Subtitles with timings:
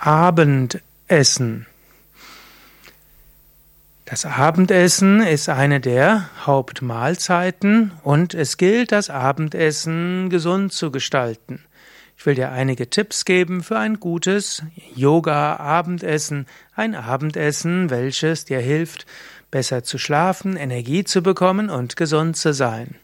[0.00, 1.66] Abendessen.
[4.04, 11.64] Das Abendessen ist eine der Hauptmahlzeiten und es gilt, das Abendessen gesund zu gestalten.
[12.16, 14.62] Ich will dir einige Tipps geben für ein gutes
[14.94, 16.46] Yoga-Abendessen,
[16.76, 19.04] ein Abendessen, welches dir hilft,
[19.50, 22.94] besser zu schlafen, Energie zu bekommen und gesund zu sein.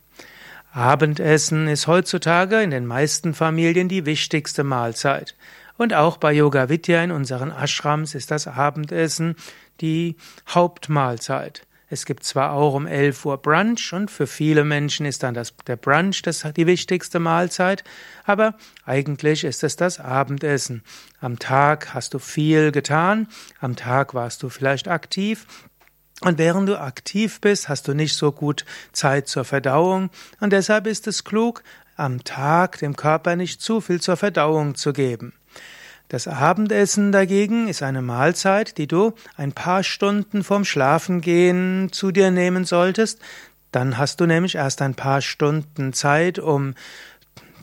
[0.73, 5.34] Abendessen ist heutzutage in den meisten Familien die wichtigste Mahlzeit.
[5.77, 9.37] Und auch bei Yoga Vidya in unseren Ashrams ist das Abendessen
[9.80, 10.16] die
[10.48, 11.66] Hauptmahlzeit.
[11.91, 15.55] Es gibt zwar auch um 11 Uhr Brunch und für viele Menschen ist dann das,
[15.66, 17.84] der Brunch das, die wichtigste Mahlzeit,
[18.24, 20.82] aber eigentlich ist es das Abendessen.
[21.20, 23.29] Am Tag hast du viel getan,
[23.60, 25.46] am Tag warst du vielleicht aktiv
[26.20, 30.10] und während du aktiv bist, hast du nicht so gut Zeit zur Verdauung
[30.41, 31.62] und deshalb ist es klug,
[31.96, 35.34] am Tag dem Körper nicht zu viel zur Verdauung zu geben.
[36.09, 42.30] Das Abendessen dagegen ist eine Mahlzeit, die du ein paar Stunden vorm Schlafengehen zu dir
[42.30, 43.21] nehmen solltest.
[43.73, 46.74] Dann hast du nämlich erst ein paar Stunden Zeit, um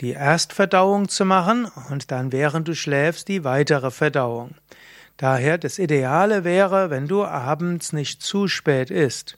[0.01, 4.55] die Erstverdauung zu machen und dann während du schläfst die weitere Verdauung.
[5.17, 9.37] Daher das Ideale wäre, wenn du abends nicht zu spät isst.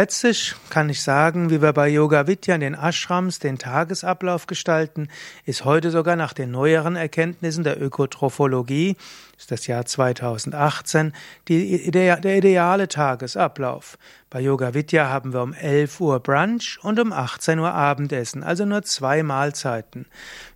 [0.00, 5.08] Letztlich kann ich sagen, wie wir bei Yoga Vidya in den Ashrams den Tagesablauf gestalten,
[5.44, 8.96] ist heute sogar nach den neueren Erkenntnissen der Ökotrophologie,
[9.36, 11.12] ist das Jahr 2018,
[11.48, 13.98] die, der, der ideale Tagesablauf.
[14.30, 18.64] Bei Yoga Vidya haben wir um 11 Uhr Brunch und um 18 Uhr Abendessen, also
[18.64, 20.06] nur zwei Mahlzeiten.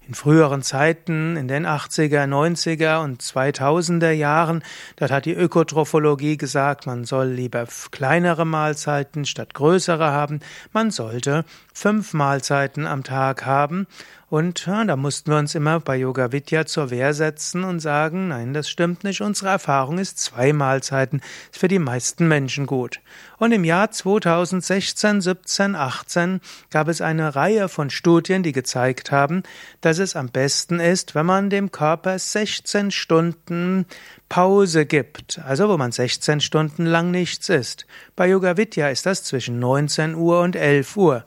[0.07, 4.63] In früheren Zeiten, in den 80er, 90er und 2000er Jahren,
[4.97, 10.41] dort hat die Ökotrophologie gesagt, man soll lieber kleinere Mahlzeiten statt größere haben.
[10.73, 13.87] Man sollte fünf Mahlzeiten am Tag haben
[14.35, 18.27] und ja, da mussten wir uns immer bei Yoga Vidya zur Wehr setzen und sagen,
[18.27, 19.21] nein, das stimmt nicht.
[19.21, 21.21] Unsere Erfahrung ist zwei Mahlzeiten.
[21.53, 22.99] Ist für die meisten Menschen gut.
[23.39, 26.41] Und im Jahr 2016, 17, 18
[26.71, 29.45] gab es eine Reihe von Studien, die gezeigt haben,
[29.83, 33.87] dass es am besten ist, wenn man dem Körper 16 Stunden
[34.29, 37.87] Pause gibt, also wo man 16 Stunden lang nichts isst.
[38.17, 41.25] Bei Yoga Vidya ist das zwischen 19 Uhr und 11 Uhr.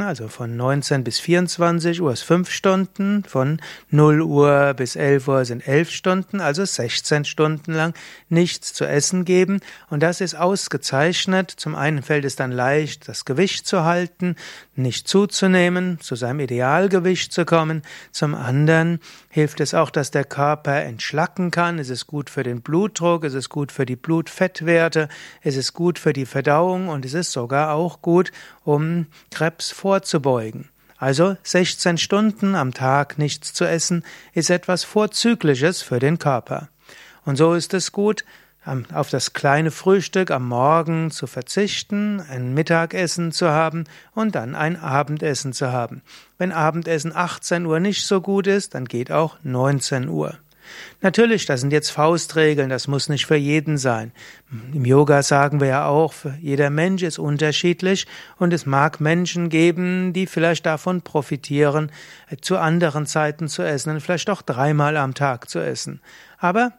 [0.00, 3.60] Also von 19 bis 24 Uhr ist 5 Stunden, von
[3.90, 7.94] 0 Uhr bis 11 Uhr sind 11 Stunden, also 16 Stunden lang
[8.30, 9.60] nichts zu essen geben.
[9.90, 11.50] Und das ist ausgezeichnet.
[11.50, 14.36] Zum einen fällt es dann leicht, das Gewicht zu halten,
[14.76, 17.82] nicht zuzunehmen, zu seinem Idealgewicht zu kommen.
[18.12, 18.98] Zum anderen
[19.28, 21.78] hilft es auch, dass der Körper entschlacken kann.
[21.78, 25.10] Es ist gut für den Blutdruck, es ist gut für die Blutfettwerte,
[25.42, 28.32] es ist gut für die Verdauung und es ist sogar auch gut,
[28.64, 30.68] um Krebs vorzubeugen.
[30.96, 36.68] Also 16 Stunden am Tag nichts zu essen ist etwas Vorzügliches für den Körper.
[37.24, 38.24] Und so ist es gut,
[38.94, 44.76] auf das kleine Frühstück am Morgen zu verzichten, ein Mittagessen zu haben und dann ein
[44.76, 46.02] Abendessen zu haben.
[46.38, 50.38] Wenn Abendessen 18 Uhr nicht so gut ist, dann geht auch 19 Uhr.
[51.00, 54.12] Natürlich, das sind jetzt Faustregeln, das muss nicht für jeden sein.
[54.72, 58.06] Im Yoga sagen wir ja auch, jeder Mensch ist unterschiedlich
[58.38, 61.90] und es mag Menschen geben, die vielleicht davon profitieren,
[62.40, 66.00] zu anderen Zeiten zu essen und vielleicht auch dreimal am Tag zu essen.
[66.38, 66.72] Aber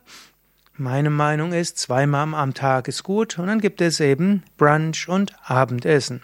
[0.76, 5.34] meine Meinung ist, zweimal am Tag ist gut und dann gibt es eben Brunch und
[5.44, 6.22] Abendessen.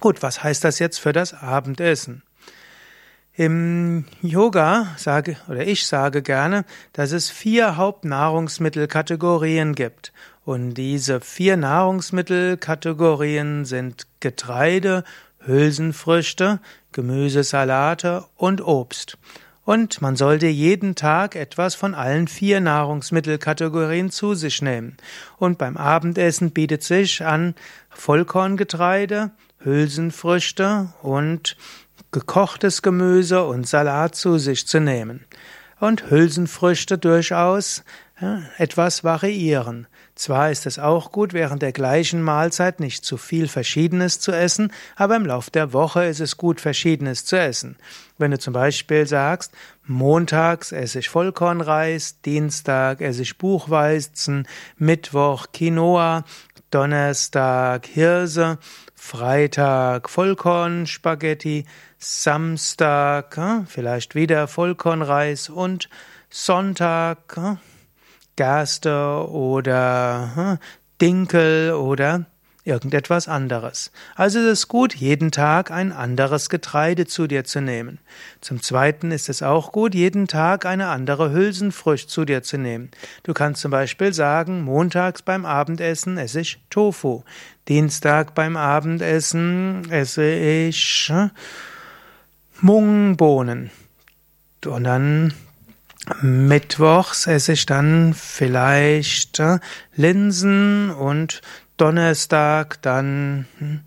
[0.00, 2.22] Gut, was heißt das jetzt für das Abendessen?
[3.34, 10.12] Im Yoga sage oder ich sage gerne, dass es vier Hauptnahrungsmittelkategorien gibt.
[10.44, 15.04] Und diese vier Nahrungsmittelkategorien sind Getreide,
[15.38, 16.58] Hülsenfrüchte,
[16.92, 19.16] Gemüsesalate und Obst.
[19.64, 24.96] Und man sollte jeden Tag etwas von allen vier Nahrungsmittelkategorien zu sich nehmen.
[25.38, 27.54] Und beim Abendessen bietet sich an
[27.90, 29.30] Vollkorngetreide,
[29.60, 31.56] Hülsenfrüchte und
[32.12, 35.24] gekochtes Gemüse und Salat zu sich zu nehmen.
[35.78, 37.84] Und Hülsenfrüchte durchaus
[38.20, 39.86] ja, etwas variieren.
[40.14, 44.70] Zwar ist es auch gut, während der gleichen Mahlzeit nicht zu viel Verschiedenes zu essen,
[44.96, 47.76] aber im Lauf der Woche ist es gut, Verschiedenes zu essen.
[48.18, 49.52] Wenn du zum Beispiel sagst,
[49.86, 54.46] montags esse ich Vollkornreis, Dienstag esse ich Buchweizen,
[54.76, 56.24] Mittwoch Quinoa,
[56.70, 58.58] Donnerstag Hirse,
[59.02, 61.64] Freitag Vollkornspaghetti,
[61.98, 65.88] Samstag hm, vielleicht wieder Vollkornreis und
[66.28, 67.58] Sonntag hm,
[68.36, 70.58] Gerste oder hm,
[71.00, 72.26] Dinkel oder
[72.64, 73.90] irgendetwas anderes.
[74.14, 77.98] Also ist es gut, jeden Tag ein anderes Getreide zu dir zu nehmen.
[78.40, 82.90] Zum Zweiten ist es auch gut, jeden Tag eine andere Hülsenfrucht zu dir zu nehmen.
[83.22, 87.22] Du kannst zum Beispiel sagen, montags beim Abendessen esse ich Tofu,
[87.68, 91.28] Dienstag beim Abendessen esse ich äh,
[92.60, 93.70] Mungbohnen.
[94.66, 95.32] Und dann
[96.20, 99.58] Mittwochs esse ich dann vielleicht äh,
[99.94, 101.40] Linsen und
[101.80, 103.80] Donnerstag dann hm,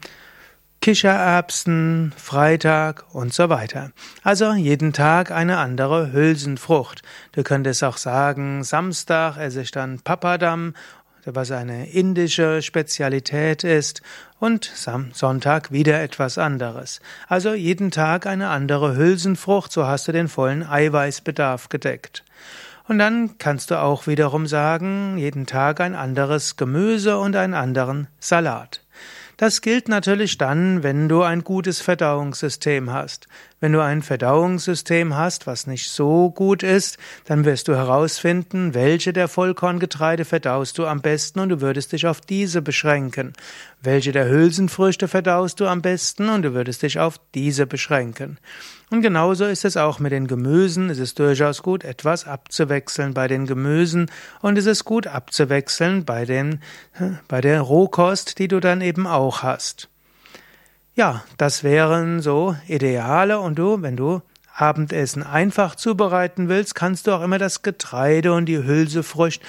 [0.82, 3.92] Kichererbsen, Freitag und so weiter.
[4.24, 7.04] Also jeden Tag eine andere Hülsenfrucht.
[7.32, 10.74] Du könntest auch sagen, Samstag esse ich dann Papadam
[11.26, 14.02] was eine indische Spezialität ist,
[14.40, 14.66] und
[15.14, 17.00] Sonntag wieder etwas anderes.
[17.30, 22.26] Also jeden Tag eine andere Hülsenfrucht, so hast du den vollen Eiweißbedarf gedeckt.
[22.88, 28.08] Und dann kannst du auch wiederum sagen, jeden Tag ein anderes Gemüse und einen anderen
[28.20, 28.84] Salat.
[29.38, 33.28] Das gilt natürlich dann, wenn du ein gutes Verdauungssystem hast.
[33.64, 39.14] Wenn du ein Verdauungssystem hast, was nicht so gut ist, dann wirst du herausfinden, welche
[39.14, 43.32] der Vollkorngetreide verdaust du am besten und du würdest dich auf diese beschränken.
[43.82, 48.38] Welche der Hülsenfrüchte verdaust du am besten und du würdest dich auf diese beschränken.
[48.92, 50.90] Und genauso ist es auch mit den Gemüsen.
[50.90, 54.12] Es ist durchaus gut, etwas abzuwechseln bei den Gemüsen
[54.42, 56.60] und es ist gut abzuwechseln bei den,
[57.30, 59.88] bei der Rohkost, die du dann eben auch hast.
[60.96, 64.22] Ja, das wären so Ideale und du, wenn du
[64.54, 69.42] Abendessen einfach zubereiten willst, kannst du auch immer das Getreide und die Hülsefrucht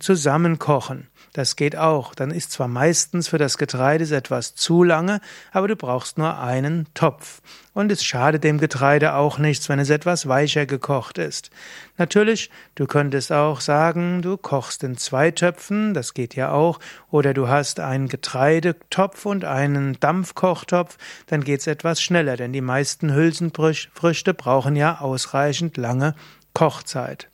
[0.00, 1.08] zusammenkochen.
[1.32, 2.14] Das geht auch.
[2.14, 5.20] Dann ist zwar meistens für das Getreide etwas zu lange,
[5.50, 7.40] aber du brauchst nur einen Topf.
[7.72, 11.50] Und es schadet dem Getreide auch nichts, wenn es etwas weicher gekocht ist.
[11.96, 16.80] Natürlich, du könntest auch sagen, du kochst in zwei Töpfen, das geht ja auch,
[17.10, 23.14] oder du hast einen Getreidetopf und einen Dampfkochtopf, dann geht's etwas schneller, denn die meisten
[23.14, 26.14] Hülsenfrüchte brauchen ja ausreichend lange
[26.52, 27.30] Kochzeit.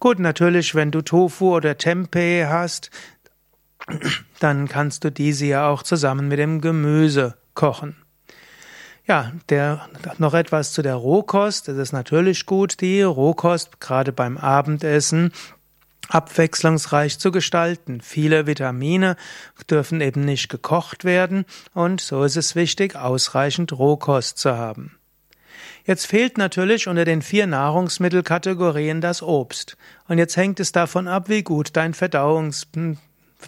[0.00, 2.90] Gut, natürlich, wenn du Tofu oder Tempeh hast,
[4.38, 7.96] dann kannst du diese ja auch zusammen mit dem Gemüse kochen.
[9.06, 9.88] Ja, der,
[10.18, 11.68] noch etwas zu der Rohkost.
[11.68, 15.32] Es ist natürlich gut, die Rohkost gerade beim Abendessen
[16.08, 18.00] abwechslungsreich zu gestalten.
[18.00, 19.16] Viele Vitamine
[19.68, 21.44] dürfen eben nicht gekocht werden
[21.74, 24.96] und so ist es wichtig, ausreichend Rohkost zu haben.
[25.84, 29.76] Jetzt fehlt natürlich unter den vier Nahrungsmittelkategorien das Obst.
[30.08, 32.66] Und jetzt hängt es davon ab, wie gut dein Verdauungs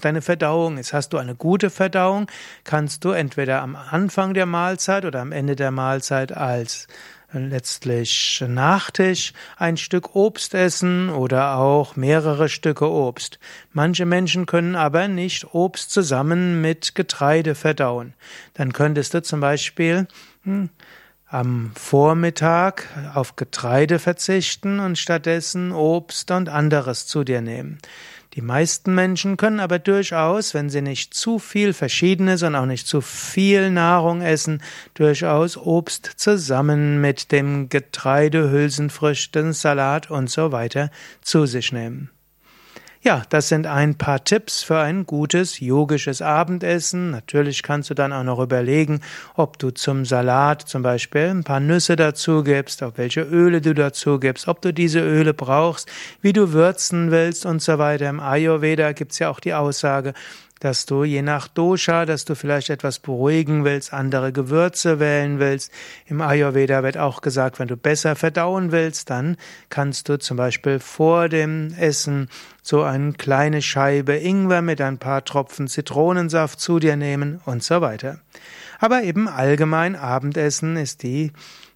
[0.01, 0.93] deine Verdauung ist.
[0.93, 2.27] Hast du eine gute Verdauung,
[2.65, 6.87] kannst du entweder am Anfang der Mahlzeit oder am Ende der Mahlzeit als
[7.33, 13.39] letztlich Nachtisch ein Stück Obst essen oder auch mehrere Stücke Obst.
[13.73, 18.15] Manche Menschen können aber nicht Obst zusammen mit Getreide verdauen.
[18.55, 20.07] Dann könntest du zum Beispiel
[20.45, 20.69] hm,
[21.27, 27.79] am Vormittag auf Getreide verzichten und stattdessen Obst und anderes zu dir nehmen.
[28.35, 32.87] Die meisten Menschen können aber durchaus, wenn sie nicht zu viel Verschiedenes und auch nicht
[32.87, 34.63] zu viel Nahrung essen,
[34.95, 40.91] durchaus Obst zusammen mit dem Getreide, Hülsenfrüchten, Salat und so weiter
[41.21, 42.11] zu sich nehmen.
[43.05, 47.11] Ja, das sind ein paar Tipps für ein gutes yogisches Abendessen.
[47.11, 49.01] Natürlich kannst du dann auch noch überlegen,
[49.35, 53.75] ob du zum Salat zum Beispiel ein paar Nüsse dazu gibst, auf welche Öle du
[53.75, 55.91] dazu gibst, ob du diese Öle brauchst,
[56.21, 58.09] wie du würzen willst und so weiter.
[58.09, 60.15] Im Ayurveda gibt's ja auch die Aussage,
[60.63, 65.73] dass du je nach Dosha, dass du vielleicht etwas beruhigen willst, andere Gewürze wählen willst.
[66.07, 69.37] Im Ayurveda wird auch gesagt, wenn du besser verdauen willst, dann
[69.71, 72.29] kannst du zum Beispiel vor dem Essen
[72.63, 77.81] so eine kleine Scheibe Ingwer mit ein paar Tropfen Zitronensaft zu dir nehmen und so
[77.81, 78.21] weiter.
[78.79, 81.33] Aber eben allgemein Abendessen ist die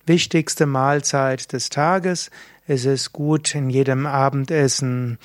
[0.07, 2.31] wichtigste Mahlzeit des Tages.
[2.69, 5.19] Es ist gut, in jedem Abendessen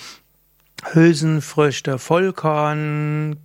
[0.83, 3.37] Hülsenfrüchte, Vollkorn,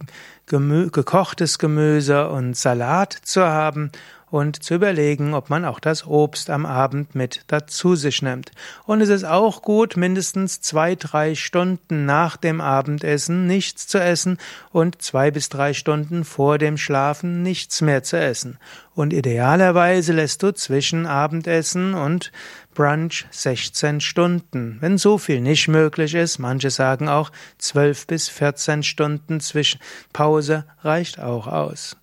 [0.47, 3.91] Gemü gekochtes Gemüse und Salat zu haben
[4.37, 8.51] und zu überlegen, ob man auch das Obst am Abend mit dazu sich nimmt.
[8.85, 14.37] Und es ist auch gut, mindestens zwei, drei Stunden nach dem Abendessen nichts zu essen
[14.73, 18.59] und zwei bis drei Stunden vor dem Schlafen nichts mehr zu essen.
[18.95, 22.31] Und idealerweise lässt du zwischen Abendessen und
[22.75, 24.77] Brunch 16 Stunden.
[24.81, 29.81] Wenn so viel nicht möglich ist, manche sagen auch 12 bis 14 Stunden zwischen
[30.13, 31.97] Pause reicht auch aus.